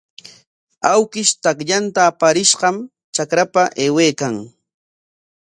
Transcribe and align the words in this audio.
Awkish 0.91 1.33
takllanta 1.43 2.01
aparishqam 2.11 2.75
trakrapa 3.13 3.63
aywaykan. 3.81 4.35